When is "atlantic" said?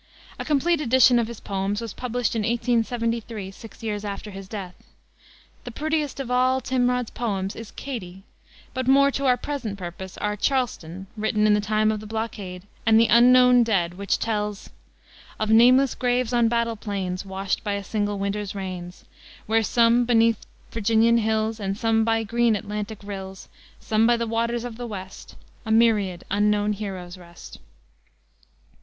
22.55-23.03